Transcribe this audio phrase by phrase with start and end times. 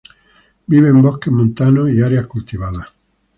[0.67, 2.87] Vive en bosques montanos y áreas cultivadas.